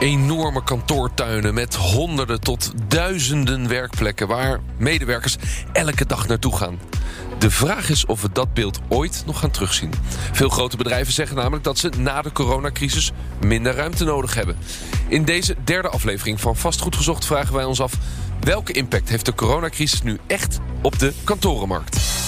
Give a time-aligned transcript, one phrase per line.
[0.00, 5.36] Enorme kantoortuinen met honderden tot duizenden werkplekken waar medewerkers
[5.72, 6.78] elke dag naartoe gaan.
[7.38, 9.92] De vraag is of we dat beeld ooit nog gaan terugzien.
[10.32, 13.12] Veel grote bedrijven zeggen namelijk dat ze na de coronacrisis
[13.44, 14.56] minder ruimte nodig hebben.
[15.08, 17.92] In deze derde aflevering van Vastgoed Gezocht vragen wij ons af...
[18.40, 22.19] welke impact heeft de coronacrisis nu echt op de kantorenmarkt?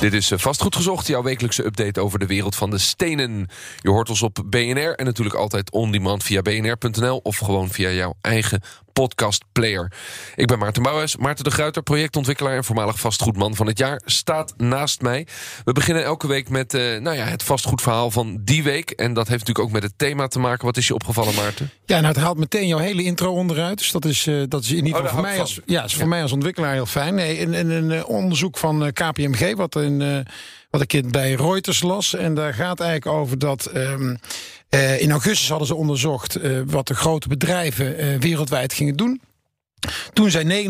[0.00, 3.48] Dit is eh, Vastgoed Gezocht, jouw wekelijkse update over de wereld van de stenen.
[3.78, 7.16] Je hoort ons op BNR en natuurlijk altijd on-demand via bnr.nl...
[7.16, 8.60] of gewoon via jouw eigen
[8.92, 9.92] podcastplayer.
[10.34, 11.16] Ik ben Maarten Bouwhuis.
[11.16, 15.26] Maarten de Gruiter, projectontwikkelaar en voormalig vastgoedman van het jaar, staat naast mij.
[15.64, 18.90] We beginnen elke week met uh, nou ja, het vastgoedverhaal van die week.
[18.90, 20.66] En dat heeft natuurlijk ook met het thema te maken.
[20.66, 21.70] Wat is je opgevallen, Maarten?
[21.84, 23.78] Ja, nou, het haalt meteen jouw hele intro onderuit.
[23.78, 25.92] Dus dat is, uh, dat is in ieder geval oh, voor, mij als, ja, is
[25.92, 26.08] voor ja.
[26.08, 27.14] mij als ontwikkelaar heel fijn.
[27.14, 30.26] Nee, in, in een uh, onderzoek van KPMG, wat in
[30.70, 32.14] wat ik bij Reuters las.
[32.14, 33.70] En daar gaat eigenlijk over dat.
[33.74, 34.18] Um,
[34.70, 39.20] uh, in augustus hadden ze onderzocht uh, wat de grote bedrijven wereldwijd gingen doen.
[40.12, 40.68] Toen zei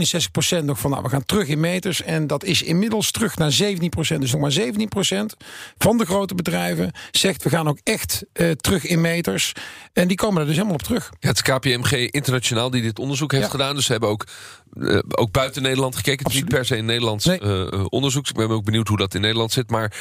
[0.60, 2.02] 69% nog van nou, we gaan terug in meters.
[2.02, 4.18] En dat is inmiddels terug naar 17%.
[4.18, 5.36] Dus nog maar 17%
[5.78, 9.52] van de grote bedrijven zegt we gaan ook echt uh, terug in meters.
[9.92, 11.10] En die komen er dus helemaal op terug.
[11.18, 13.50] Ja, het is KPMG internationaal die dit onderzoek heeft ja.
[13.50, 13.74] gedaan.
[13.74, 14.26] Dus ze hebben ook,
[14.74, 16.24] uh, ook buiten Nederland gekeken.
[16.24, 17.40] Het is niet per se een Nederlands nee.
[17.40, 18.28] uh, onderzoek.
[18.28, 19.70] Ik ben ook benieuwd hoe dat in Nederland zit.
[19.70, 19.92] Maar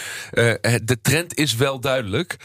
[0.83, 2.35] de trend is wel duidelijk.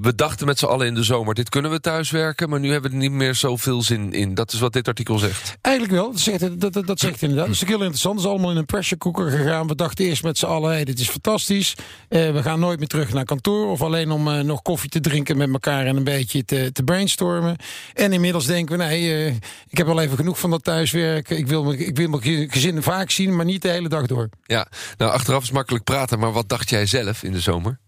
[0.00, 2.48] We dachten met z'n allen in de zomer, dit kunnen we thuiswerken.
[2.48, 4.34] Maar nu hebben we er niet meer zoveel zin in.
[4.34, 5.56] Dat is wat dit artikel zegt.
[5.60, 6.11] Eigenlijk wel.
[6.12, 7.46] Dat zegt, dat, dat, dat zegt inderdaad.
[7.46, 8.14] Dat is heel interessant.
[8.14, 9.66] Het is allemaal in een pressure cooker gegaan.
[9.66, 11.74] We dachten eerst met z'n allen, hey, dit is fantastisch.
[12.08, 13.70] Uh, we gaan nooit meer terug naar kantoor.
[13.70, 16.82] Of alleen om uh, nog koffie te drinken met elkaar en een beetje te, te
[16.82, 17.56] brainstormen.
[17.94, 19.26] En inmiddels denken we, nee, uh,
[19.68, 21.36] ik heb wel even genoeg van dat thuiswerken.
[21.36, 24.28] Ik wil, ik wil mijn gezin vaak zien, maar niet de hele dag door.
[24.42, 26.18] Ja, nou achteraf is makkelijk praten.
[26.18, 27.78] Maar wat dacht jij zelf in de zomer?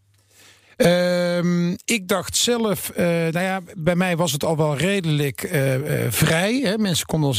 [0.77, 5.75] Um, ik dacht zelf, uh, nou ja, bij mij was het al wel redelijk uh,
[5.75, 6.61] uh, vrij.
[6.65, 6.79] Hè?
[6.79, 7.35] Mensen konden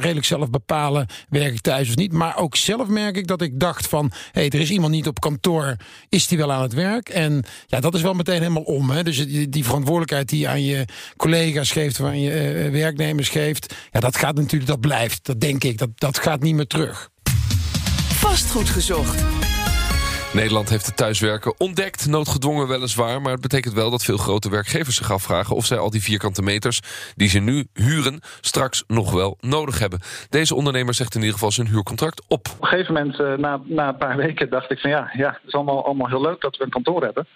[0.00, 2.12] redelijk zelf bepalen, werk ik thuis of niet.
[2.12, 5.06] Maar ook zelf merk ik dat ik dacht van, hé, hey, er is iemand niet
[5.06, 5.76] op kantoor,
[6.08, 7.08] is die wel aan het werk?
[7.08, 8.90] En ja, dat is wel meteen helemaal om.
[8.90, 9.02] Hè?
[9.02, 10.84] Dus die, die verantwoordelijkheid die je aan je
[11.16, 15.26] collega's geeft, aan je werknemers geeft, ja, dat gaat natuurlijk, dat blijft.
[15.26, 17.10] Dat denk ik, dat, dat gaat niet meer terug.
[18.12, 19.24] Vastgoed gezocht.
[20.32, 23.22] Nederland heeft het thuiswerken ontdekt, noodgedwongen weliswaar.
[23.22, 26.42] Maar het betekent wel dat veel grote werkgevers zich afvragen of zij al die vierkante
[26.42, 26.80] meters
[27.16, 30.00] die ze nu huren straks nog wel nodig hebben.
[30.30, 32.48] Deze ondernemer zegt in ieder geval zijn huurcontract op.
[32.48, 35.28] Op een gegeven moment, uh, na, na een paar weken, dacht ik van ja, ja,
[35.28, 37.26] het is allemaal, allemaal heel leuk dat we een kantoor hebben.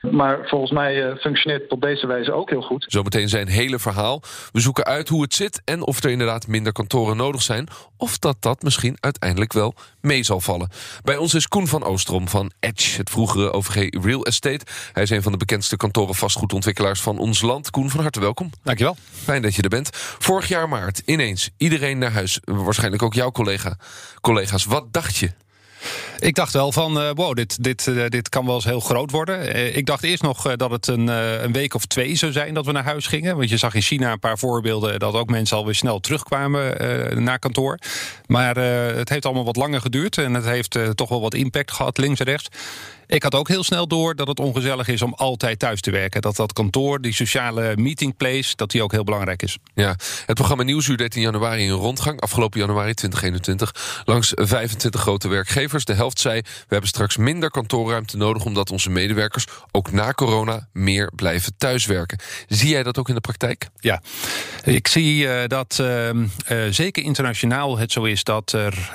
[0.00, 2.84] Maar volgens mij uh, functioneert het op deze wijze ook heel goed.
[2.88, 4.22] Zometeen zijn hele verhaal.
[4.52, 7.68] We zoeken uit hoe het zit en of er inderdaad minder kantoren nodig zijn.
[7.96, 10.68] Of dat dat misschien uiteindelijk wel mee zal vallen.
[11.02, 14.64] Bij ons is Koen van Oostrom van Edge, het vroegere OVG Real Estate.
[14.92, 17.70] Hij is een van de bekendste kantoren vastgoedontwikkelaars van ons land.
[17.70, 18.50] Koen, van harte welkom.
[18.62, 18.96] Dankjewel.
[19.12, 19.88] Fijn dat je er bent.
[20.18, 22.40] Vorig jaar maart, ineens, iedereen naar huis.
[22.44, 23.76] Waarschijnlijk ook jouw collega,
[24.20, 24.64] collega's.
[24.64, 25.30] Wat dacht je?
[26.18, 29.10] Ik dacht wel van, uh, wow, dit, dit, uh, dit kan wel eens heel groot
[29.10, 29.56] worden.
[29.56, 31.06] Uh, ik dacht eerst nog dat het een,
[31.44, 33.36] een week of twee zou zijn dat we naar huis gingen.
[33.36, 37.38] Want je zag in China een paar voorbeelden dat ook mensen alweer snel terugkwamen naar
[37.38, 37.78] kantoor.
[38.26, 38.56] Maar
[38.96, 42.20] het heeft allemaal wat langer geduurd en het heeft toch wel wat impact gehad, links
[42.20, 42.48] en rechts.
[43.08, 46.20] Ik had ook heel snel door dat het ongezellig is om altijd thuis te werken.
[46.20, 49.58] Dat dat kantoor, die sociale meetingplace, dat die ook heel belangrijk is.
[49.74, 49.96] Ja,
[50.26, 55.84] het programma Nieuwsuur deed in januari een rondgang, afgelopen januari 2021, langs 25 grote werkgevers.
[55.84, 58.44] De helft zei, we hebben straks minder kantoorruimte nodig...
[58.44, 62.18] omdat onze medewerkers ook na corona meer blijven thuiswerken.
[62.48, 63.68] Zie jij dat ook in de praktijk?
[63.80, 64.02] Ja,
[64.64, 66.24] ik zie uh, dat uh, uh,
[66.70, 68.24] zeker internationaal het zo is...
[68.24, 68.90] dat er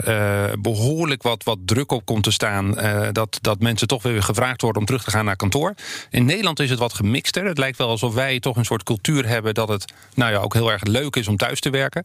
[0.60, 2.77] behoorlijk wat, wat druk op komt te staan.
[3.12, 5.73] dat, dat mensen toch weer gevraagd worden om terug te gaan naar kantoor.
[6.09, 7.45] In Nederland is het wat gemixter.
[7.45, 9.53] Het lijkt wel alsof wij toch een soort cultuur hebben...
[9.53, 12.03] dat het nou ja, ook heel erg leuk is om thuis te werken.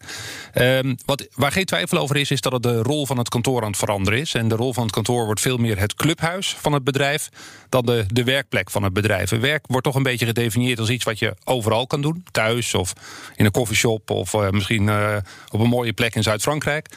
[0.52, 3.62] Ehm, wat, waar geen twijfel over is, is dat het de rol van het kantoor
[3.62, 4.34] aan het veranderen is.
[4.34, 7.28] En de rol van het kantoor wordt veel meer het clubhuis van het bedrijf...
[7.68, 9.30] dan de, de werkplek van het bedrijf.
[9.30, 12.24] werk wordt toch een beetje gedefinieerd als iets wat je overal kan doen.
[12.30, 12.92] Thuis of
[13.36, 15.16] in een koffieshop of uh, misschien uh,
[15.50, 16.88] op een mooie plek in Zuid-Frankrijk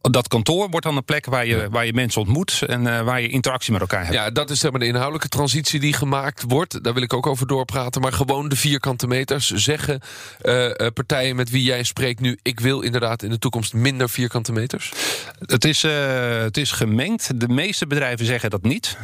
[0.00, 3.20] dat kantoor wordt dan een plek waar je, waar je mensen ontmoet en uh, waar
[3.20, 4.14] je interactie met elkaar hebt.
[4.14, 6.84] Ja, dat is zeg maar de inhoudelijke transitie die gemaakt wordt.
[6.84, 8.00] Daar wil ik ook over doorpraten.
[8.00, 9.50] Maar gewoon de vierkante meters.
[9.50, 10.00] Zeggen
[10.42, 12.38] uh, partijen met wie jij spreekt nu...
[12.42, 14.92] ik wil inderdaad in de toekomst minder vierkante meters?
[15.38, 17.40] Het is, het is gemengd.
[17.40, 18.96] De meeste bedrijven zeggen dat niet.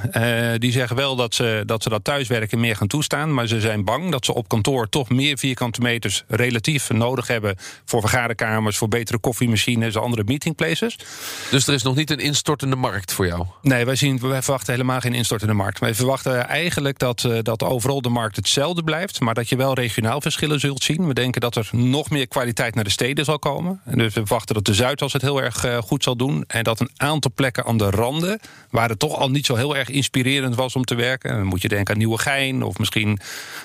[0.58, 3.34] die zeggen wel dat ze, dat ze dat thuiswerken meer gaan toestaan.
[3.34, 6.24] Maar ze zijn bang dat ze op kantoor toch meer vierkante meters...
[6.28, 8.76] relatief nodig hebben voor vergaderkamers...
[8.76, 10.83] voor betere koffiemachines, andere meetingplaces.
[11.50, 13.46] Dus er is nog niet een instortende markt voor jou?
[13.62, 15.78] Nee, wij, zien, wij verwachten helemaal geen instortende markt.
[15.78, 19.20] Wij verwachten eigenlijk dat, uh, dat overal de markt hetzelfde blijft...
[19.20, 21.06] maar dat je wel regionaal verschillen zult zien.
[21.06, 23.80] We denken dat er nog meer kwaliteit naar de steden zal komen.
[23.84, 26.44] En dus we verwachten dat de Zuidas het heel erg uh, goed zal doen...
[26.46, 28.40] en dat een aantal plekken aan de randen...
[28.70, 31.36] waar het toch al niet zo heel erg inspirerend was om te werken...
[31.36, 33.18] dan moet je denken aan Nieuwegein of misschien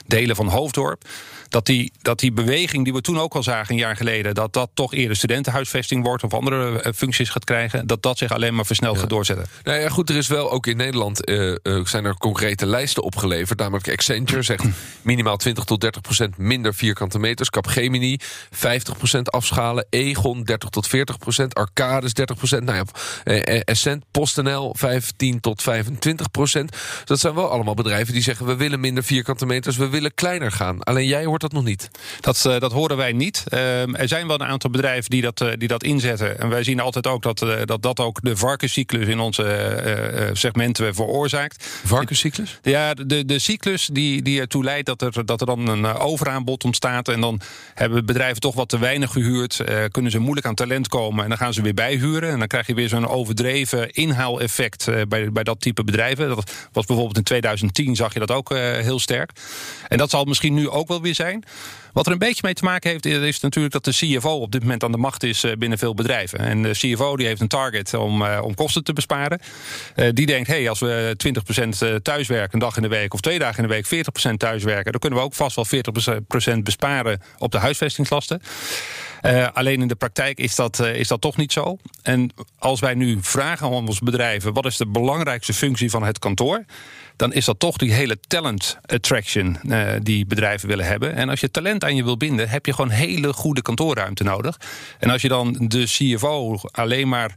[0.05, 1.03] delen van Hoofddorp
[1.49, 4.35] dat die, dat die beweging die we toen ook al zagen een jaar geleden...
[4.35, 7.87] dat dat toch eerder studentenhuisvesting wordt of andere eh, functies gaat krijgen...
[7.87, 9.45] dat dat zich alleen maar versneld gaat doorzetten.
[9.63, 13.03] Nou ja, goed, er is wel ook in Nederland uh, uh, zijn er concrete lijsten
[13.03, 13.59] opgeleverd.
[13.59, 14.63] Namelijk Accenture zegt
[15.01, 17.49] minimaal 20 tot 30 procent minder vierkante meters.
[17.49, 18.17] Capgemini
[18.51, 19.85] 50 procent afschalen.
[19.89, 21.55] Egon 30 tot 40 procent.
[21.55, 22.63] Arcades 30 procent.
[22.63, 22.85] Nou
[23.23, 26.77] ja, Essent, PostNL 15 tot 25 procent.
[27.05, 28.45] Dat zijn wel allemaal bedrijven die zeggen...
[28.45, 30.83] we willen minder vierkante meters, we willen kleiner gaan.
[30.83, 31.89] Alleen jij hoort dat nog niet.
[32.19, 33.43] Dat, uh, dat horen wij niet.
[33.49, 36.39] Uh, er zijn wel een aantal bedrijven die dat, uh, die dat inzetten.
[36.39, 41.65] En wij zien altijd ook dat dat, dat ook de varkenscyclus in onze segmenten veroorzaakt.
[41.85, 42.59] Varkenscyclus?
[42.61, 46.63] Ja, de, de cyclus die, die ertoe leidt dat er, dat er dan een overaanbod
[46.63, 47.07] ontstaat.
[47.07, 47.41] En dan
[47.73, 49.61] hebben bedrijven toch wat te weinig gehuurd.
[49.91, 51.23] kunnen ze moeilijk aan talent komen.
[51.23, 52.29] En dan gaan ze weer bijhuren.
[52.29, 56.27] En dan krijg je weer zo'n overdreven inhaaleffect bij, bij dat type bedrijven.
[56.27, 59.31] Dat was bijvoorbeeld in 2010 zag je dat ook heel sterk.
[59.87, 61.28] En dat zal misschien nu ook wel weer zijn.
[61.93, 64.61] Wat er een beetje mee te maken heeft, is natuurlijk dat de CFO op dit
[64.61, 66.39] moment aan de macht is eh, binnen veel bedrijven.
[66.39, 69.39] En de CFO die heeft een target om, uh, om kosten te besparen.
[69.95, 71.15] Uh, die denkt, hey, als we
[71.97, 74.91] 20% thuiswerken een dag in de week of twee dagen in de week 40% thuiswerken,
[74.91, 75.65] dan kunnen we ook vast wel
[76.57, 78.41] 40% besparen op de huisvestingslasten.
[79.53, 81.77] Alleen in de praktijk is dat, is dat toch niet zo.
[82.01, 86.19] En als wij nu vragen aan onze bedrijven: wat is de belangrijkste functie van het
[86.19, 86.65] kantoor?
[87.19, 91.15] Dan is dat toch die hele talent attraction uh, die bedrijven willen hebben.
[91.15, 94.59] En als je talent aan je wil binden, heb je gewoon hele goede kantoorruimte nodig.
[94.99, 97.33] En als je dan de CFO alleen maar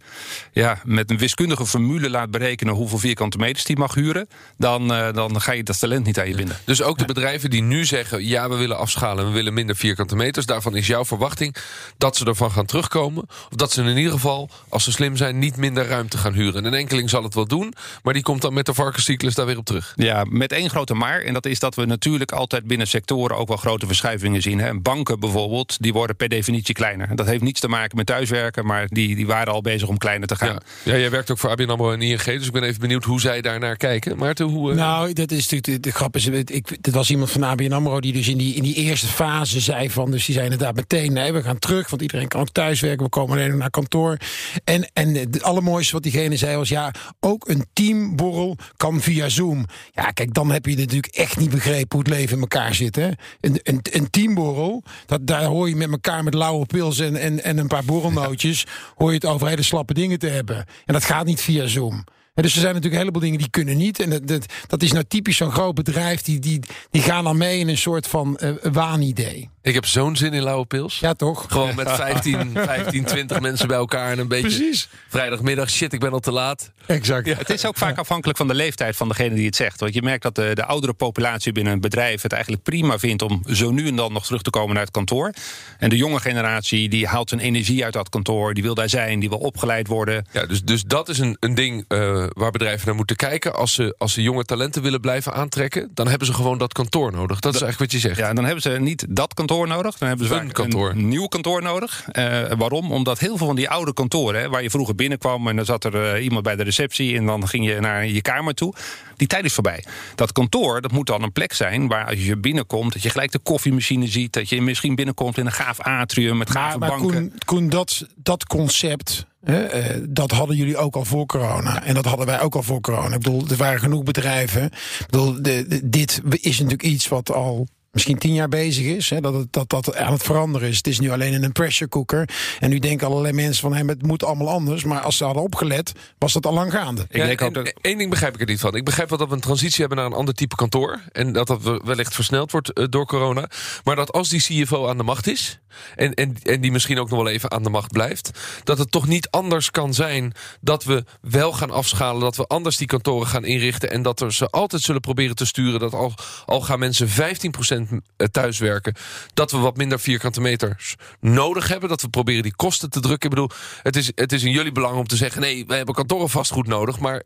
[0.52, 5.40] ja, met een wiskundige formule laat berekenen hoeveel vierkante meters die mag huren, dan, dan
[5.40, 6.56] ga je dat talent niet aan je binden.
[6.64, 10.17] Dus ook de bedrijven die nu zeggen: ja, we willen afschalen, we willen minder vierkante
[10.17, 11.56] meters, daarvan is jouw verwachting
[11.99, 13.23] dat ze ervan gaan terugkomen.
[13.23, 16.64] Of dat ze in ieder geval, als ze slim zijn, niet minder ruimte gaan huren.
[16.64, 19.58] een enkeling zal het wel doen, maar die komt dan met de varkenscyclus daar weer
[19.58, 19.71] op terug.
[19.96, 21.20] Ja, met één grote maar.
[21.20, 24.58] En dat is dat we natuurlijk altijd binnen sectoren ook wel grote verschuivingen zien.
[24.58, 24.80] Hè.
[24.80, 27.16] Banken bijvoorbeeld, die worden per definitie kleiner.
[27.16, 30.28] Dat heeft niets te maken met thuiswerken, maar die, die waren al bezig om kleiner
[30.28, 30.58] te gaan.
[30.82, 33.04] Ja, ja jij werkt ook voor ABN AMRO en ING, dus ik ben even benieuwd
[33.04, 34.16] hoe zij daar naar kijken.
[34.16, 34.70] Maarten, hoe...
[34.70, 34.76] Uh...
[34.76, 36.16] Nou, dat is natuurlijk de, de grap.
[36.16, 39.06] Is, ik, dat was iemand van ABN AMRO die dus in die, in die eerste
[39.06, 40.10] fase zei van...
[40.10, 43.04] dus die zei inderdaad meteen, nee, we gaan terug, want iedereen kan ook thuiswerken.
[43.04, 44.16] We komen alleen naar kantoor.
[44.64, 46.69] En, en het allermooiste wat diegene zei was...
[46.69, 49.61] ja, ook een teamborrel kan via Zoom.
[49.92, 51.88] Ja, kijk, dan heb je natuurlijk echt niet begrepen...
[51.90, 52.96] hoe het leven in elkaar zit.
[52.96, 53.10] Hè?
[53.40, 56.24] Een, een, een teamborrel, dat, daar hoor je met elkaar...
[56.24, 58.66] met lauwe pils en, en, en een paar borrelnootjes...
[58.96, 60.56] hoor je het over hele slappe dingen te hebben.
[60.56, 62.04] En dat gaat niet via Zoom.
[62.34, 64.00] dus er zijn natuurlijk een heleboel dingen die kunnen niet.
[64.00, 66.22] En dat, dat, dat is nou typisch zo'n groot bedrijf.
[66.22, 66.60] Die, die,
[66.90, 69.50] die gaan dan mee in een soort van uh, waanidee.
[69.62, 70.98] Ik heb zo'n zin in lauwe pils.
[70.98, 71.44] Ja, toch?
[71.48, 74.48] Gewoon met 15, 15 20 mensen bij elkaar en een beetje...
[74.48, 74.88] Precies.
[75.08, 76.70] Vrijdagmiddag, shit, ik ben al te laat.
[76.86, 77.26] Exact.
[77.26, 77.36] Ja.
[77.36, 79.81] Het is ook vaak afhankelijk van de leeftijd van degene die het zegt.
[79.81, 82.22] Want je merkt dat de, de oudere populatie binnen een bedrijf...
[82.22, 84.92] het eigenlijk prima vindt om zo nu en dan nog terug te komen naar het
[84.92, 85.32] kantoor.
[85.78, 88.54] En de jonge generatie die haalt zijn energie uit dat kantoor.
[88.54, 90.26] Die wil daar zijn, die wil opgeleid worden.
[90.32, 93.54] Ja, dus, dus dat is een, een ding uh, waar bedrijven naar moeten kijken.
[93.54, 95.90] Als ze, als ze jonge talenten willen blijven aantrekken...
[95.94, 97.40] dan hebben ze gewoon dat kantoor nodig.
[97.40, 98.20] Dat, dat is eigenlijk wat je zegt.
[98.20, 99.98] Ja, dan hebben ze niet dat kantoor nodig.
[99.98, 100.90] Dan hebben ze een, kantoor.
[100.90, 102.06] een nieuw kantoor nodig.
[102.12, 102.92] Uh, waarom?
[102.92, 105.84] Omdat heel veel van die oude kantoren, hè, waar je vroeger binnenkwam en dan zat
[105.84, 108.74] er uh, iemand bij de receptie en dan ging je naar je kamer toe.
[109.16, 109.84] Die tijd is voorbij.
[110.14, 113.32] Dat kantoor, dat moet dan een plek zijn waar als je binnenkomt, dat je gelijk
[113.32, 117.10] de koffiemachine ziet, dat je misschien binnenkomt in een gaaf atrium met gave maar, banken.
[117.10, 121.84] Koen, Koen, dat, dat concept He, uh, dat hadden jullie ook al voor corona.
[121.84, 123.14] En dat hadden wij ook al voor corona.
[123.14, 124.64] Ik bedoel, er waren genoeg bedrijven.
[124.64, 129.11] Ik bedoel, de, de, dit is natuurlijk iets wat al misschien tien jaar bezig is.
[129.11, 130.77] Hè, dat, het, dat dat aan het veranderen is.
[130.77, 132.29] Het is nu alleen in een pressure cooker.
[132.61, 134.84] En nu denken allerlei mensen van hey, het moet allemaal anders.
[134.84, 137.03] Maar als ze hadden opgelet, was dat al lang gaande.
[137.03, 137.72] Ik denk ook dat...
[137.81, 138.75] Eén ding begrijp ik er niet van.
[138.75, 141.01] Ik begrijp wel dat we een transitie hebben naar een ander type kantoor.
[141.13, 143.49] En dat dat wellicht versneld wordt uh, door corona.
[143.84, 145.61] Maar dat als die CFO aan de macht is.
[145.96, 148.31] En, en, en die misschien ook nog wel even aan de macht blijft.
[148.65, 152.20] Dat het toch niet anders kan zijn dat we wel gaan afschalen.
[152.20, 153.91] Dat we anders die kantoren gaan inrichten.
[153.91, 155.81] En dat er ze altijd zullen proberen te sturen.
[155.81, 156.15] Dat al,
[156.46, 157.81] al gaan mensen 15%
[158.31, 158.94] thuiswerken.
[159.34, 161.89] Dat we wat minder vierkante meters nodig hebben.
[161.89, 163.31] Dat we proberen die kosten te drukken.
[163.31, 163.51] Ik bedoel,
[163.82, 165.41] het is, het is in jullie belang om te zeggen...
[165.41, 166.98] nee, we hebben kantoren vastgoed nodig.
[166.98, 167.22] Maar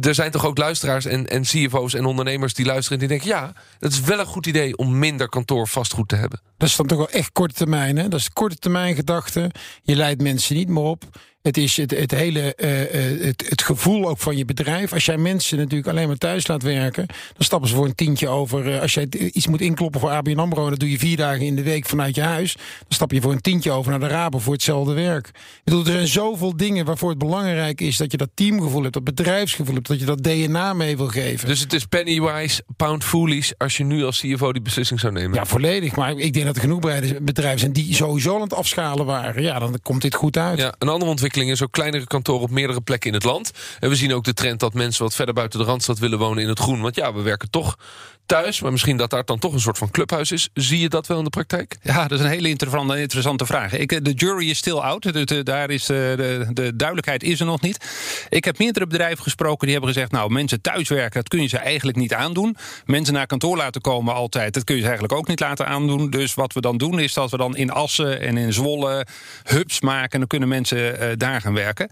[0.00, 3.00] er zijn toch ook luisteraars en, en CFO's en ondernemers die luisteren...
[3.00, 6.16] en die denken, ja, het is wel een goed idee om minder kantoor vastgoed te
[6.16, 6.40] hebben.
[6.56, 8.08] Dat is dan toch wel echt korte termijn, hè?
[8.08, 9.50] Dat is korte termijn gedachte.
[9.82, 11.04] Je leidt mensen niet meer op.
[11.42, 14.92] Het is het, het hele uh, het, het, gevoel ook van je bedrijf.
[14.92, 18.28] Als jij mensen natuurlijk alleen maar thuis laat werken, dan stappen ze voor een tientje
[18.28, 18.66] over.
[18.66, 21.56] Uh, als jij iets moet inkloppen voor ABN AMRO, dan doe je vier dagen in
[21.56, 22.54] de week vanuit je huis.
[22.54, 25.26] Dan stap je voor een tientje over naar de Rabo voor hetzelfde werk.
[25.26, 28.94] Ik bedoel, er zijn zoveel dingen waarvoor het belangrijk is dat je dat teamgevoel hebt,
[28.94, 31.48] dat bedrijfsgevoel hebt, dat je dat DNA mee wil geven.
[31.48, 35.34] Dus het is pennywise, pound foolish als je nu als CFO die beslissing zou nemen?
[35.34, 35.96] Ja, volledig.
[35.96, 36.80] Maar ik denk dat er genoeg
[37.22, 39.42] bedrijven zijn die sowieso aan het afschalen waren.
[39.42, 40.58] Ja, dan komt dit goed uit.
[40.58, 43.50] Ja, een andere ontwikkeling is ook kleinere kantoren op meerdere plekken in het land.
[43.78, 46.42] En we zien ook de trend dat mensen wat verder buiten de Randstad willen wonen
[46.42, 46.80] in het groen.
[46.80, 47.76] Want ja, we werken toch
[48.30, 50.48] thuis, maar misschien dat daar dan toch een soort van clubhuis is.
[50.54, 51.76] Zie je dat wel in de praktijk?
[51.82, 53.72] Ja, dat is een hele interessante vraag.
[53.72, 55.02] Ik, eh, de jury is still out.
[55.02, 57.84] De, daar is, eh, de, de duidelijkheid is er nog niet.
[58.28, 60.12] Ik heb meerdere bedrijven gesproken die hebben gezegd...
[60.12, 62.56] nou, mensen thuiswerken, dat kun je ze eigenlijk niet aandoen.
[62.84, 66.10] Mensen naar kantoor laten komen altijd, dat kun je ze eigenlijk ook niet laten aandoen.
[66.10, 69.06] Dus wat we dan doen is dat we dan in Assen en in Zwolle
[69.42, 70.10] hubs maken...
[70.10, 71.88] en dan kunnen mensen uh, daar gaan werken.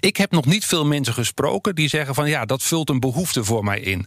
[0.00, 3.44] Ik heb nog niet veel mensen gesproken die zeggen van ja, dat vult een behoefte
[3.44, 4.06] voor mij in.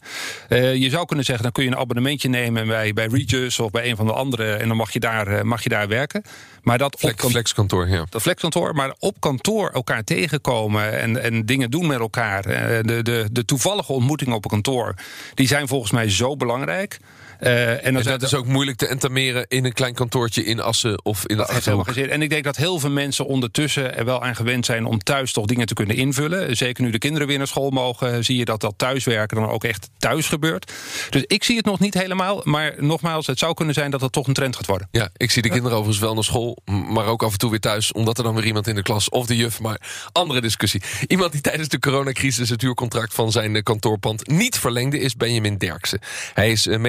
[0.50, 3.72] Uh, je zou kunnen zeggen, dan kun je een abonnementje nemen bij, bij Regis of
[3.72, 6.24] bij een van de andere en dan mag je daar, uh, mag je daar werken.
[6.62, 8.06] Maar dat Flex, op flexkantoor, ja.
[8.10, 12.48] Dat flexkantoor, maar op kantoor elkaar tegenkomen en, en dingen doen met elkaar.
[12.48, 14.94] Uh, de, de, de toevallige ontmoetingen op een kantoor,
[15.34, 17.00] die zijn volgens mij zo belangrijk.
[17.40, 21.28] Uh, en, dat is ook moeilijk te entameren in een klein kantoortje in Assen of
[21.28, 21.88] in de Achterhoek.
[21.88, 25.34] En ik denk dat heel veel mensen ondertussen er wel aan gewend zijn om thuis
[25.34, 26.58] toch dingen te kunnen invullen.
[26.58, 29.64] Zeker nu de kinderen weer naar school mogen, zie je dat dat thuiswerken dan ook
[29.64, 30.72] echt thuis gebeurt.
[31.10, 34.12] Dus ik zie het nog niet helemaal, maar nogmaals, het zou kunnen zijn dat het
[34.12, 34.88] toch een trend gaat worden.
[34.92, 37.60] Ja, ik zie de kinderen overigens wel naar school, maar ook af en toe weer
[37.60, 39.82] thuis, omdat er dan weer iemand in de klas of de juf, maar
[40.12, 40.82] andere discussie.
[41.08, 46.00] Iemand die tijdens de coronacrisis het huurcontract van zijn kantoorpand niet verlengde is Benjamin Derksen.
[46.34, 46.80] Hij is eh,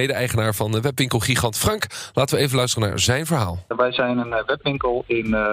[0.49, 1.85] van de webwinkelgigant Frank.
[2.13, 3.65] Laten we even luisteren naar zijn verhaal.
[3.67, 5.47] Wij zijn een eh, webwinkel in, uh,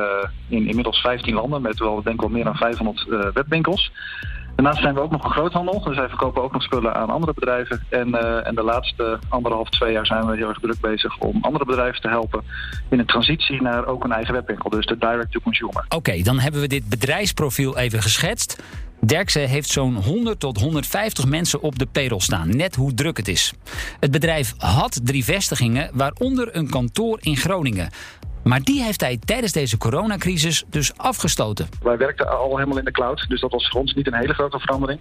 [0.48, 3.92] in inmiddels 15 landen met wel denk ik wel meer dan 500 uh, eh, webwinkels.
[4.58, 7.34] Daarnaast zijn we ook nog een groothandel, dus wij verkopen ook nog spullen aan andere
[7.34, 7.86] bedrijven.
[7.88, 11.38] En, uh, en de laatste anderhalf, twee jaar zijn we heel erg druk bezig om
[11.40, 12.44] andere bedrijven te helpen
[12.90, 15.84] in een transitie naar ook een eigen webwinkel, dus de direct to consumer.
[15.84, 18.62] Oké, okay, dan hebben we dit bedrijfsprofiel even geschetst.
[19.00, 22.56] Derksen heeft zo'n 100 tot 150 mensen op de payroll staan.
[22.56, 23.52] Net hoe druk het is.
[24.00, 27.90] Het bedrijf had drie vestigingen, waaronder een kantoor in Groningen.
[28.42, 31.68] Maar die heeft hij tijdens deze coronacrisis dus afgestoten.
[31.82, 34.34] Wij werkten al helemaal in de cloud, dus dat was voor ons niet een hele
[34.34, 35.00] grote verandering.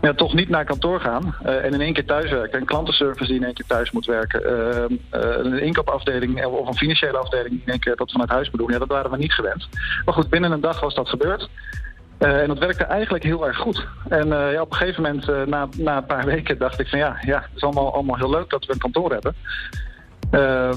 [0.00, 2.60] Maar ja, toch niet naar kantoor gaan uh, en in één keer thuiswerken.
[2.60, 4.42] Een klantenservice die in één keer thuis moet werken.
[4.42, 8.50] Uh, uh, een inkoopafdeling of een financiële afdeling die in één keer dat vanuit huis
[8.50, 8.70] moet doen.
[8.70, 9.68] Ja, dat waren we niet gewend.
[10.04, 11.48] Maar goed, binnen een dag was dat gebeurd.
[12.18, 13.86] Uh, en dat werkte eigenlijk heel erg goed.
[14.08, 16.88] En uh, ja, op een gegeven moment, uh, na, na een paar weken, dacht ik
[16.88, 19.34] van ja, ja, het is allemaal, allemaal heel leuk dat we een kantoor hebben.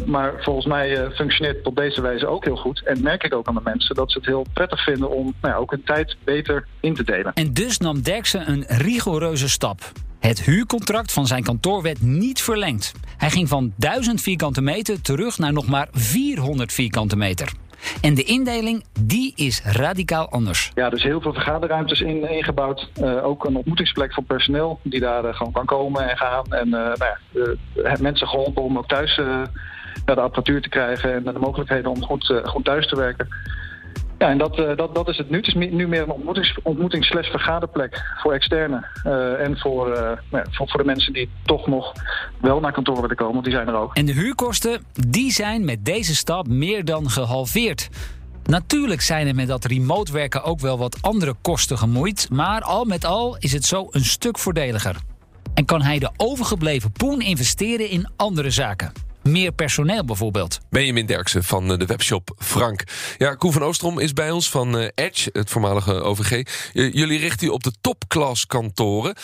[0.05, 2.81] maar volgens mij functioneert het op deze wijze ook heel goed.
[2.85, 5.55] En merk ik ook aan de mensen dat ze het heel prettig vinden om nou
[5.55, 7.33] ook hun tijd beter in te delen.
[7.33, 9.91] En dus nam Derksen een rigoureuze stap.
[10.19, 12.91] Het huurcontract van zijn kantoor werd niet verlengd.
[13.17, 17.51] Hij ging van 1000 vierkante meter terug naar nog maar 400 vierkante meter.
[18.01, 20.71] En de indeling, die is radicaal anders.
[20.75, 22.89] Ja, dus heel veel vergaderruimtes in, ingebouwd.
[23.01, 26.45] Uh, ook een ontmoetingsplek voor personeel die daar uh, gewoon kan komen en gaan.
[26.49, 27.15] En uh, nou
[27.73, 29.15] ja, mensen geholpen om ook thuis
[30.05, 33.27] de apparatuur te krijgen en de mogelijkheden om goed, goed thuis te werken.
[34.21, 35.37] Ja, en dat, uh, dat, dat is het nu.
[35.37, 38.85] Het is nu meer een ontmoetings, ontmoetings vergaderplek voor externen.
[39.07, 41.93] Uh, en voor, uh, ja, voor, voor de mensen die toch nog
[42.41, 43.95] wel naar kantoor willen komen, want die zijn er ook.
[43.95, 47.89] En de huurkosten, die zijn met deze stap meer dan gehalveerd.
[48.43, 52.85] Natuurlijk zijn er met dat remote werken ook wel wat andere kosten gemoeid, maar al
[52.85, 54.95] met al is het zo een stuk voordeliger.
[55.53, 59.10] En kan hij de overgebleven poen investeren in andere zaken.
[59.23, 60.59] Meer personeel bijvoorbeeld.
[60.69, 62.83] Benjamin Derksen van de webshop Frank.
[63.17, 66.47] Ja, Koen van Oostrom is bij ons van Edge, het voormalige OVG.
[66.73, 69.15] jullie richten u op de topklas kantoren.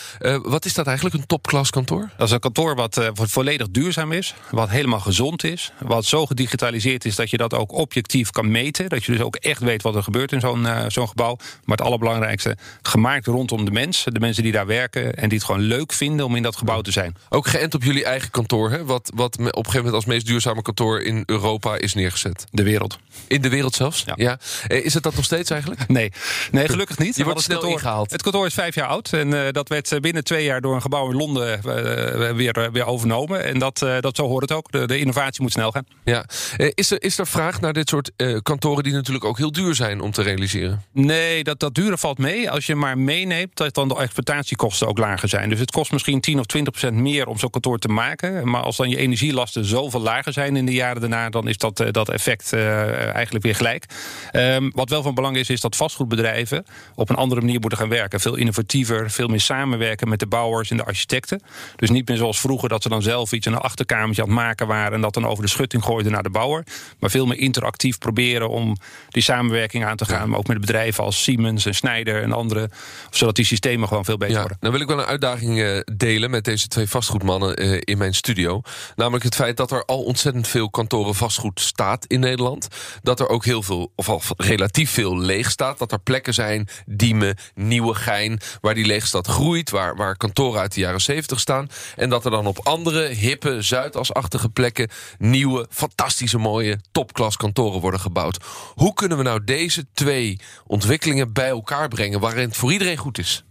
[0.42, 2.10] wat is dat eigenlijk, een topklas kantoor?
[2.16, 7.04] Dat is een kantoor wat volledig duurzaam is, wat helemaal gezond is, wat zo gedigitaliseerd
[7.04, 8.88] is dat je dat ook objectief kan meten.
[8.88, 11.36] Dat je dus ook echt weet wat er gebeurt in zo'n zo'n gebouw.
[11.64, 15.46] Maar het allerbelangrijkste, gemaakt rondom de mensen, de mensen die daar werken en die het
[15.46, 17.16] gewoon leuk vinden om in dat gebouw te zijn.
[17.28, 18.84] Ook geënt op jullie eigen kantoor, hè?
[18.84, 22.46] Wat, wat op een gegeven moment als meest duurzame kantoor in Europa is neergezet.
[22.50, 22.98] De wereld.
[23.26, 24.04] In de wereld zelfs?
[24.16, 24.38] Ja.
[24.68, 25.88] Eh, is het dat nog steeds eigenlijk?
[25.88, 26.12] Nee,
[26.50, 27.16] nee gelukkig niet.
[27.16, 28.10] Je wordt snel kantoor, ingehaald.
[28.10, 30.74] Het kantoor is vijf jaar oud en uh, dat werd eh, binnen twee jaar door
[30.74, 33.44] een gebouw in Londen uh, weer, weer overnomen.
[33.44, 34.72] En dat, dat zo hoort het ook.
[34.72, 35.86] De, de innovatie moet snel gaan.
[36.04, 36.24] Ja.
[36.56, 38.10] is, er, is er vraag naar dit soort
[38.42, 40.84] kantoren die natuurlijk ook heel duur zijn om te realiseren?
[40.92, 42.50] Nee, dat, dat dure valt mee.
[42.50, 45.48] Als je maar meeneemt dat dan de exploitatiekosten ook lager zijn.
[45.48, 48.50] Dus het kost misschien 10 of 20 procent meer om zo'n kantoor te maken.
[48.50, 51.84] Maar als dan je energielasten zoveel lager zijn in de jaren daarna, dan is dat,
[51.90, 53.84] dat effect eigenlijk weer gelijk.
[54.32, 57.88] Um, wat wel van belang is, is dat vastgoedbedrijven op een andere manier moeten gaan
[57.88, 58.20] werken.
[58.20, 61.40] Veel innovatiever, veel meer samenwerken met de bouwers en de architecten.
[61.76, 64.36] Dus niet meer zoals vroeger dat ze dan zelf iets in een achterkamertje aan het
[64.36, 66.64] maken waren en dat dan over de schutting gooiden naar de bouwer.
[66.98, 68.76] Maar veel meer interactief proberen om
[69.08, 70.28] die samenwerking aan te gaan.
[70.28, 72.70] Maar ook met bedrijven als Siemens en Schneider en andere.
[73.10, 74.56] Zodat die systemen gewoon veel beter ja, worden.
[74.60, 78.60] Dan wil ik wel een uitdaging uh, delen met deze twee vastgoedmannen in mijn studio.
[78.96, 82.68] Namelijk het feit dat er al ontzettend veel kantoren vastgoed staat in Nederland.
[83.02, 85.78] Dat er ook heel veel, of al relatief veel leeg staat.
[85.78, 89.70] Dat er plekken zijn, Diemen, Nieuwegein, waar die leegstad groeit.
[89.70, 91.68] Waar, waar kantoren uit de jaren 70 staan.
[91.96, 94.88] En dat er dan op andere, hippe, Zuidasachtige plekken...
[95.18, 98.44] nieuwe, fantastische, mooie, topklas kantoren worden gebouwd.
[98.74, 102.20] Hoe kunnen we nou deze twee ontwikkelingen bij elkaar brengen...
[102.20, 103.42] waarin het voor iedereen goed is?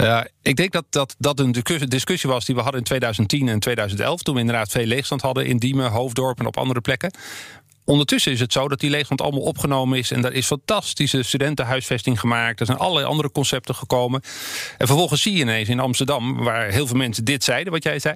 [0.00, 1.52] Uh, ik denk dat, dat dat een
[1.88, 4.22] discussie was die we hadden in 2010 en 2011...
[4.22, 7.14] toen we inderdaad veel leegstand hadden in Diemen, Hoofddorp en op andere plekken.
[7.84, 10.10] Ondertussen is het zo dat die leegstand allemaal opgenomen is.
[10.10, 12.60] En daar is fantastische studentenhuisvesting gemaakt.
[12.60, 14.20] Er zijn allerlei andere concepten gekomen.
[14.78, 17.98] En vervolgens zie je ineens in Amsterdam, waar heel veel mensen dit zeiden, wat jij
[17.98, 18.14] zei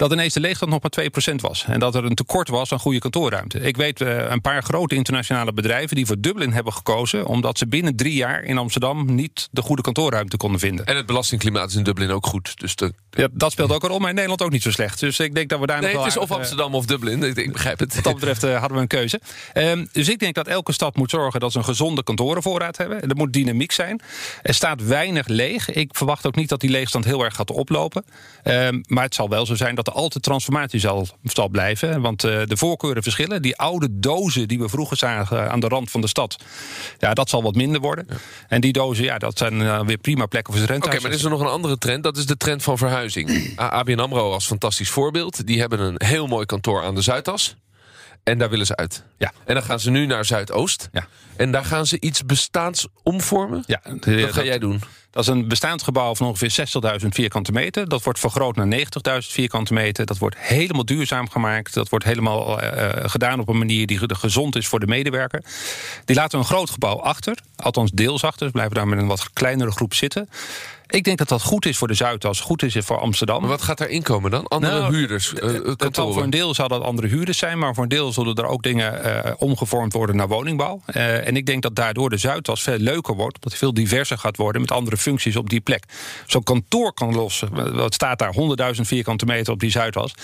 [0.00, 1.64] dat ineens de leegstand nog maar 2% was.
[1.66, 3.60] En dat er een tekort was aan goede kantoorruimte.
[3.60, 7.26] Ik weet uh, een paar grote internationale bedrijven die voor Dublin hebben gekozen...
[7.26, 10.86] omdat ze binnen drie jaar in Amsterdam niet de goede kantoorruimte konden vinden.
[10.86, 12.60] En het belastingklimaat is in Dublin ook goed.
[12.60, 12.92] Dus de...
[13.10, 15.00] ja, dat speelt ook een rol, maar in Nederland ook niet zo slecht.
[15.00, 16.04] Dus ik denk dat we daar nee, nog wel...
[16.04, 17.94] het is of Amsterdam of Dublin, ik, ik, begrijp het.
[17.94, 19.20] Wat dat betreft uh, hadden we een keuze.
[19.54, 23.08] Um, dus ik denk dat elke stad moet zorgen dat ze een gezonde kantorenvoorraad hebben.
[23.08, 24.00] Er moet dynamiek zijn.
[24.42, 25.70] Er staat weinig leeg.
[25.70, 28.04] Ik verwacht ook niet dat die leegstand heel erg gaat oplopen.
[28.44, 32.00] Um, maar het zal wel zo zijn dat altijd transformatie zal, zal blijven.
[32.00, 33.42] Want uh, de voorkeuren verschillen.
[33.42, 36.36] Die oude dozen die we vroeger zagen aan de rand van de stad...
[36.98, 38.06] ja, dat zal wat minder worden.
[38.08, 38.16] Ja.
[38.48, 40.86] En die dozen, ja, dat zijn uh, weer prima plekken voor rente.
[40.86, 42.02] Oké, okay, maar er is er nog een andere trend.
[42.02, 43.52] Dat is de trend van verhuizing.
[43.56, 45.46] ABN AMRO als fantastisch voorbeeld.
[45.46, 47.56] Die hebben een heel mooi kantoor aan de Zuidas.
[48.22, 49.04] En daar willen ze uit.
[49.18, 49.32] Ja.
[49.44, 50.88] En dan gaan ze nu naar Zuidoost.
[50.92, 51.06] Ja.
[51.36, 53.62] En daar gaan ze iets bestaans omvormen.
[53.66, 54.82] Ja, Wat ga dat, jij doen?
[55.10, 56.66] Dat is een bestaand gebouw van ongeveer
[57.00, 57.88] 60.000 vierkante meter.
[57.88, 58.82] Dat wordt vergroot naar 90.000
[59.18, 60.06] vierkante meter.
[60.06, 61.74] Dat wordt helemaal duurzaam gemaakt.
[61.74, 65.44] Dat wordt helemaal uh, gedaan op een manier die gezond is voor de medewerker.
[66.04, 67.38] Die laten een groot gebouw achter.
[67.60, 68.46] Althans deels achter.
[68.46, 70.28] Ze blijven daar met een wat kleinere groep zitten.
[70.90, 73.40] Ik denk dat dat goed is voor de Zuidas, goed is voor Amsterdam.
[73.40, 74.46] Maar wat gaat daarin komen dan?
[74.46, 75.32] Andere nou, huurders?
[75.32, 78.12] Uh, het zal voor een deel zal dat andere huurders zijn, maar voor een deel
[78.12, 80.82] zullen er ook dingen uh, omgevormd worden naar woningbouw.
[80.86, 84.18] Uh, en ik denk dat daardoor de Zuidas veel leuker wordt, dat het veel diverser
[84.18, 85.84] gaat worden met andere functies op die plek.
[86.26, 88.34] Zo'n kantoor kan lossen, wat staat daar,
[88.74, 90.14] 100.000 vierkante meter op die Zuidas,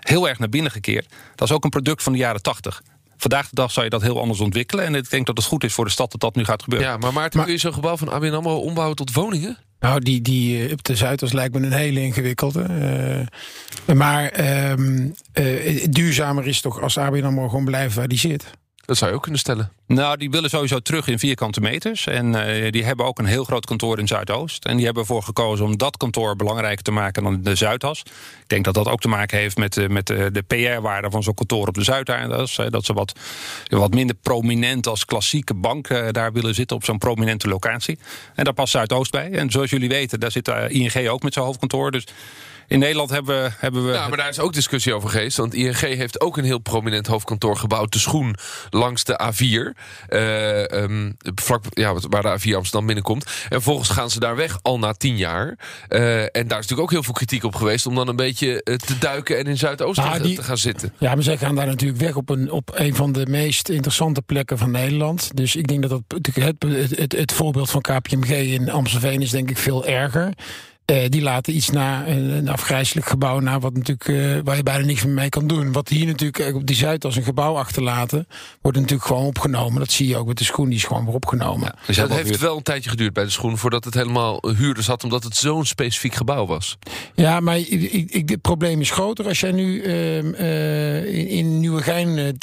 [0.00, 1.06] heel erg naar binnen gekeerd.
[1.34, 2.82] Dat is ook een product van de jaren 80.
[3.22, 4.84] Vandaag de dag zou je dat heel anders ontwikkelen.
[4.84, 6.88] En ik denk dat het goed is voor de stad dat dat nu gaat gebeuren.
[6.88, 9.58] Ja, maar Maarten, maar, kun je zo'n gebouw van ABN AMRO ombouwen tot woningen?
[9.80, 12.66] Nou, die, die op de Zuidas lijkt me een hele ingewikkelde.
[13.86, 14.72] Uh, maar uh,
[15.34, 18.50] uh, duurzamer is toch als ABN AMRO gewoon blijven waar die zit.
[18.92, 19.72] Dat zou je ook kunnen stellen.
[19.86, 22.06] Nou, die willen sowieso terug in vierkante meters.
[22.06, 24.64] En uh, die hebben ook een heel groot kantoor in Zuidoost.
[24.64, 28.00] En die hebben ervoor gekozen om dat kantoor belangrijker te maken dan de Zuidas.
[28.42, 31.22] Ik denk dat dat ook te maken heeft met, uh, met uh, de PR-waarde van
[31.22, 32.56] zo'n kantoor op de Zuidas.
[32.68, 33.18] dat ze wat,
[33.68, 37.98] wat minder prominent als klassieke bank daar willen zitten op zo'n prominente locatie.
[38.34, 39.30] En daar past Zuidoost bij.
[39.30, 41.90] En zoals jullie weten, daar zit ING ook met zijn hoofdkantoor.
[41.90, 42.04] Dus
[42.72, 43.92] in Nederland hebben we, hebben we.
[43.92, 45.36] Ja, maar daar is ook discussie over geweest.
[45.36, 47.92] Want ING heeft ook een heel prominent hoofdkantoor gebouwd.
[47.92, 48.36] De schoen
[48.70, 49.78] langs de A4.
[50.08, 53.24] Uh, um, vlak, ja, waar de A4 Amsterdam binnenkomt.
[53.24, 55.58] En vervolgens gaan ze daar weg al na tien jaar.
[55.88, 57.86] Uh, en daar is natuurlijk ook heel veel kritiek op geweest.
[57.86, 60.92] Om dan een beetje te duiken en in Zuidoost nou, te gaan zitten.
[60.98, 64.22] Ja, maar zij gaan daar natuurlijk weg op een, op een van de meest interessante
[64.22, 65.36] plekken van Nederland.
[65.36, 69.30] Dus ik denk dat dat het, het, het, het voorbeeld van KPMG in Amstelveen is
[69.30, 70.32] denk ik veel erger.
[71.08, 75.04] Die laten iets na, een, een afgrijzelijk gebouw na, wat natuurlijk, waar je bijna niks
[75.04, 75.72] mee kan doen.
[75.72, 78.26] Wat hier natuurlijk op die Zuid als een gebouw achterlaten,
[78.60, 79.78] wordt natuurlijk gewoon opgenomen.
[79.78, 81.74] Dat zie je ook met de schoen, die is gewoon weer opgenomen.
[81.86, 85.04] dus dat heeft wel een tijdje geduurd bij de schoen voordat het helemaal huurders had,
[85.04, 86.78] omdat het zo'n specifiek gebouw was.
[87.14, 87.68] Ja, maar ik,
[88.10, 89.26] ik, het probleem is groter.
[89.26, 92.36] Als jij nu uh, in, in Nieuwegein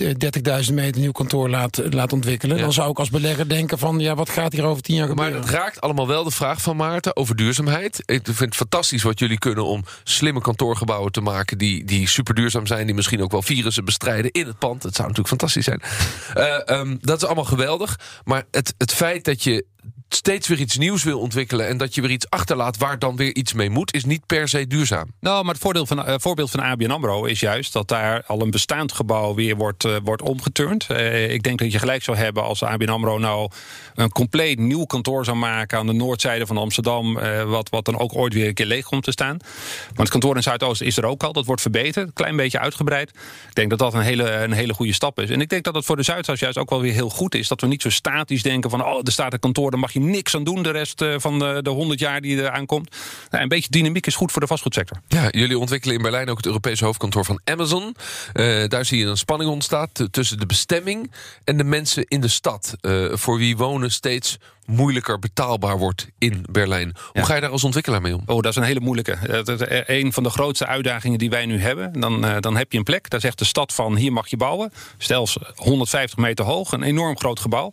[0.67, 4.15] 30.000 meter nieuw kantoor laat, laat ontwikkelen, dan zou ik als belegger denken van ja,
[4.15, 5.33] wat gaat hier over tien jaar gebeuren?
[5.33, 8.03] Maar het raakt allemaal wel de vraag van Maarten over duurzaamheid.
[8.05, 12.33] Ik vind het fantastisch wat jullie kunnen om slimme kantoorgebouwen te maken die, die super
[12.33, 14.83] duurzaam zijn, die misschien ook wel virussen bestrijden in het pand.
[14.83, 15.81] Het zou natuurlijk fantastisch zijn.
[16.37, 17.99] Uh, um, dat is allemaal geweldig.
[18.23, 19.65] Maar het, het feit dat je
[20.15, 21.67] steeds weer iets nieuws wil ontwikkelen...
[21.67, 23.93] en dat je weer iets achterlaat waar dan weer iets mee moet...
[23.93, 25.13] is niet per se duurzaam.
[25.19, 27.73] Nou, maar het voordeel van, uh, voorbeeld van ABN AMRO is juist...
[27.73, 30.87] dat daar al een bestaand gebouw weer wordt, uh, wordt omgeturnd.
[30.91, 33.49] Uh, ik denk dat je gelijk zou hebben als ABN AMRO nou...
[33.95, 37.13] een compleet nieuw kantoor zou maken aan de noordzijde van Amsterdam...
[37.45, 39.37] wat, wat dan ook ooit weer een keer leeg komt te staan.
[39.89, 41.33] Maar het kantoor in Zuidoost is er ook al.
[41.33, 43.09] Dat wordt verbeterd, klein beetje uitgebreid.
[43.49, 45.29] Ik denk dat dat een hele, een hele goede stap is.
[45.29, 47.47] En ik denk dat het voor de Zuidas juist ook wel weer heel goed is...
[47.47, 48.85] dat we niet zo statisch denken van...
[48.85, 51.39] oh, er staat een kantoor, dan mag je niks aan doen de rest eh, van
[51.39, 52.95] de, de 100 jaar die er aankomt.
[53.29, 54.97] Nou, een beetje dynamiek is goed voor de vastgoedsector.
[55.07, 57.95] Ja, jullie ontwikkelen in Berlijn ook het Europese hoofdkantoor van Amazon.
[58.33, 61.11] Uh, daar zie je een spanning ontstaat tussen de bestemming
[61.43, 62.75] en de mensen in de stad.
[62.81, 66.95] Uh, voor wie wonen steeds moeilijker betaalbaar wordt in Berlijn.
[67.11, 68.23] Hoe ga je daar als ontwikkelaar mee om?
[68.25, 69.43] Oh, dat is een hele moeilijke.
[69.43, 71.99] Dat is een van de grootste uitdagingen die wij nu hebben.
[71.99, 74.71] Dan, dan heb je een plek, daar zegt de stad van hier mag je bouwen.
[74.97, 77.71] Stel 150 meter hoog, een enorm groot gebouw.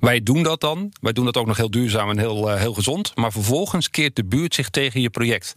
[0.00, 0.92] Wij doen dat dan.
[1.00, 3.12] Wij doen dat ook nog heel duurzaam en heel, uh, heel gezond.
[3.14, 5.56] Maar vervolgens keert de buurt zich tegen je project.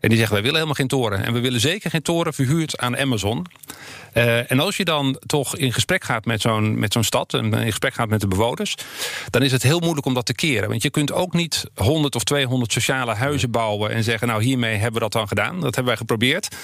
[0.00, 1.24] En die zegt, wij willen helemaal geen toren.
[1.24, 3.46] En we willen zeker geen toren verhuurd aan Amazon.
[4.14, 7.34] Uh, en als je dan toch in gesprek gaat met zo'n met zo'n stad...
[7.34, 8.74] en in gesprek gaat met de bewoners...
[9.30, 10.68] dan is het heel moeilijk om dat te keren.
[10.68, 13.90] Want je kunt ook niet 100 of 200 sociale huizen bouwen...
[13.90, 15.54] en zeggen, nou, hiermee hebben we dat dan gedaan.
[15.54, 16.56] Dat hebben wij geprobeerd.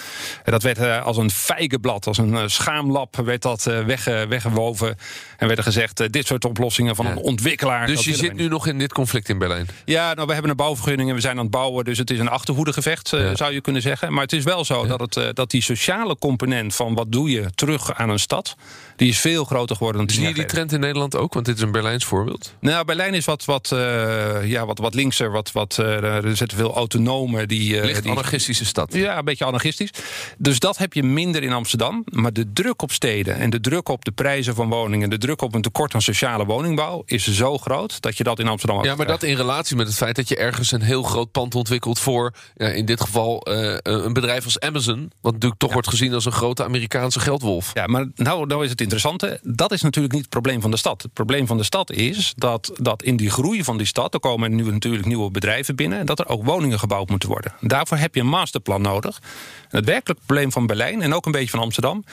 [0.45, 3.17] En dat werd uh, als een feigenblad, als een schaamlap...
[3.17, 4.97] werd dat wegge weggewoven.
[5.37, 7.11] En werd er gezegd, dit soort oplossingen van ja.
[7.11, 7.87] een ontwikkelaar...
[7.87, 9.69] Dus je zit nu nog in dit conflict in Berlijn?
[9.85, 11.85] Ja, nou, we hebben een bouwvergunning en we zijn aan het bouwen...
[11.85, 13.37] dus het is een achterhoedegevecht, ja.
[13.37, 14.13] zou je kunnen zeggen.
[14.13, 14.97] Maar het is wel zo ja.
[14.97, 18.57] dat, het, dat die sociale component van wat doe je terug aan een stad.
[18.99, 21.35] Die is veel groter geworden dan Zie je die trend in Nederland ook?
[21.35, 22.55] Want dit is een Berlijns voorbeeld.
[22.61, 25.31] Nou, Berlijn is wat, wat, uh, ja, wat, wat linkser.
[25.31, 27.49] Wat, wat, uh, er zitten veel autonomen.
[27.49, 28.93] Die, uh, Licht die, anarchistische stad.
[28.95, 29.91] Ja, een beetje anarchistisch.
[30.39, 32.05] Dus dat heb je minder in Amsterdam.
[32.05, 35.11] Maar de druk op steden en de druk op de prijzen van woningen...
[35.11, 37.03] de druk op een tekort aan sociale woningbouw...
[37.07, 39.21] is zo groot dat je dat in Amsterdam Ja, maar krijgt.
[39.21, 41.99] dat in relatie met het feit dat je ergens een heel groot pand ontwikkelt...
[41.99, 43.41] voor in dit geval
[43.83, 45.11] een bedrijf als Amazon...
[45.21, 45.75] wat natuurlijk toch ja.
[45.75, 47.71] wordt gezien als een grote Amerikaanse geldwolf.
[47.75, 49.41] Ja, maar nou, nou is het interessante.
[49.43, 51.03] Dat is natuurlijk niet het probleem van de stad.
[51.03, 54.15] Het probleem van de stad is dat, dat in die groei van die stad...
[54.15, 55.99] er komen nu natuurlijk nieuwe bedrijven binnen...
[55.99, 57.53] en dat er ook woningen gebouwd moeten worden.
[57.61, 59.21] Daarvoor heb je een masterplan nodig.
[59.69, 62.05] Het werkelijke probleem van Berlijn en ook een beetje van Amsterdam...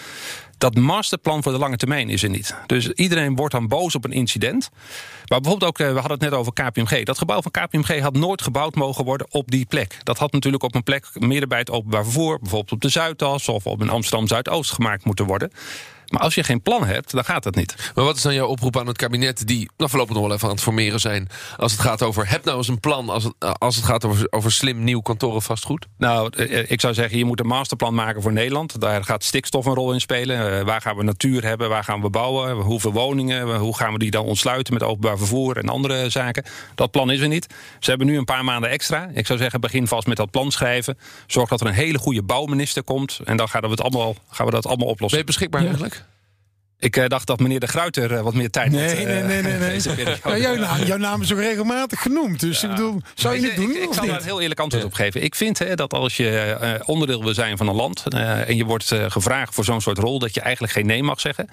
[0.65, 2.55] dat masterplan voor de lange termijn is er niet.
[2.65, 4.69] Dus iedereen wordt dan boos op een incident.
[5.27, 7.03] Maar bijvoorbeeld ook, we hadden het net over KPMG.
[7.03, 9.97] Dat gebouw van KPMG had nooit gebouwd mogen worden op die plek.
[10.03, 12.39] Dat had natuurlijk op een plek midden bij het openbaar vervoer...
[12.39, 15.51] bijvoorbeeld op de Zuidas of op een Amsterdam-Zuidoost gemaakt moeten worden...
[16.07, 17.91] Maar als je geen plan hebt, dan gaat dat niet.
[17.95, 19.47] Maar wat is dan jouw oproep aan het kabinet...
[19.47, 21.29] die nou, voorlopig nog wel even aan het formeren zijn...
[21.57, 23.09] als het gaat over, heb nou eens een plan...
[23.09, 25.85] als het, als het gaat over, over slim nieuw kantoren vastgoed?
[25.97, 28.81] Nou, ik zou zeggen, je moet een masterplan maken voor Nederland.
[28.81, 30.59] Daar gaat stikstof een rol in spelen.
[30.59, 32.55] Uh, waar gaan we natuur hebben, waar gaan we bouwen...
[32.55, 34.73] hoeveel woningen, hoe gaan we die dan ontsluiten...
[34.73, 36.43] met openbaar vervoer en andere zaken.
[36.75, 37.47] Dat plan is er niet.
[37.79, 39.09] Ze hebben nu een paar maanden extra.
[39.13, 40.97] Ik zou zeggen, begin vast met dat plan schrijven.
[41.27, 43.19] Zorg dat er een hele goede bouwminister komt...
[43.23, 45.17] en dan gaan we, het allemaal, gaan we dat allemaal oplossen.
[45.17, 45.67] Ben je beschikbaar ja.
[45.67, 46.04] eigenlijk?
[46.79, 48.95] Ik uh, dacht dat meneer De Gruiter uh, wat meer tijd nee, had.
[48.95, 49.57] Nee, nee, nee.
[49.57, 49.79] nee.
[50.23, 52.39] ja, jouw, naam, jouw naam is ook regelmatig genoemd.
[52.39, 52.69] Dus ja.
[52.69, 54.59] ik bedoel, zou je nee, het doen ik, ik of zal daar een heel eerlijk
[54.59, 55.23] antwoord op geven.
[55.23, 58.03] Ik vind hè, dat als je uh, onderdeel wil zijn van een land...
[58.13, 60.19] en je wordt gevraagd voor zo'n soort rol...
[60.19, 61.49] dat je eigenlijk geen nee mag zeggen.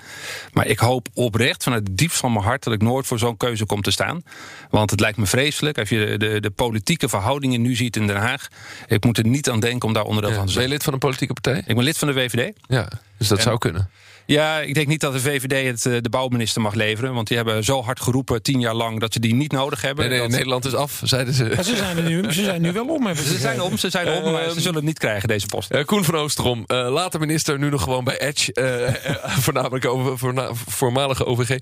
[0.52, 2.64] Maar ik hoop oprecht vanuit het diepst van mijn hart...
[2.64, 4.22] dat ik nooit voor zo'n keuze kom te staan.
[4.70, 8.06] Want het lijkt me vreselijk als je de, de, de, politieke verhoudingen nu ziet in
[8.06, 8.48] Den Haag.
[8.86, 10.64] Ik moet er niet aan denken om daar onderdeel ja, van te zijn.
[10.64, 11.62] Ben je lid van een politieke partij?
[11.66, 12.56] Ik ben lid van de VVD.
[12.66, 13.90] Ja, dus dat en, zou kunnen.
[14.32, 17.14] Ja, ik denk niet dat de VVD het de bouwminister mag leveren.
[17.14, 20.08] Want die hebben zo hard geroepen tien jaar lang dat ze die niet nodig hebben.
[20.08, 20.36] Nee, nee dat...
[20.36, 21.44] Nederland is af, zeiden ze.
[21.44, 23.14] Ja, ze, zijn er nu, ze zijn nu wel om.
[23.14, 25.74] Ze zijn om, ze zijn om, uh, maar ze zullen het niet krijgen, deze post.
[25.74, 28.54] Uh, Koen van Oosterom, uh, later minister, nu nog gewoon bij Edge.
[29.44, 31.58] voornamelijk over voorna voormalige OVG.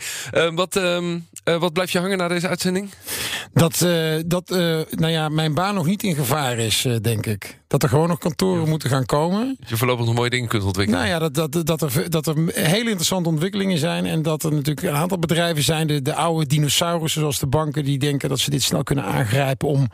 [0.55, 0.81] wat,
[1.45, 2.91] wat blijft je hangen na deze uitzending?
[3.53, 4.59] Dat, uh, dat uh,
[4.91, 7.59] nou ja, mijn baan nog niet in gevaar is, uh, denk ik.
[7.67, 9.57] Dat er gewoon nog kantoren moeten gaan komen.
[9.61, 11.01] Dat je voorlopig nog mooie dingen kunt ontwikkelen.
[11.01, 14.07] Nou ja, dat, dat, dat, er, dat er hele interessante ontwikkelingen zijn.
[14.07, 17.85] En dat er natuurlijk een aantal bedrijven zijn, de, de oude dinosaurussen zoals de banken,
[17.85, 19.89] die denken dat ze dit snel kunnen aangrijpen om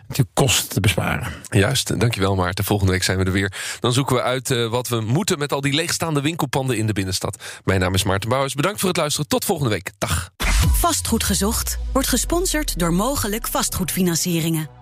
[0.00, 1.32] natuurlijk kosten te besparen.
[1.48, 2.64] Juist, dankjewel Maarten.
[2.64, 3.52] Volgende week zijn we er weer.
[3.80, 7.42] Dan zoeken we uit wat we moeten met al die leegstaande winkelpanden in de binnenstad.
[7.64, 8.54] Mijn naam is Maarten Bouwers.
[8.54, 9.28] Bedankt voor het luisteren.
[9.28, 9.92] Tot volgende week.
[9.98, 10.30] Dag.
[10.72, 14.77] Vastgoed gezocht wordt gesponsord door mogelijk vastgoedfinancieringen.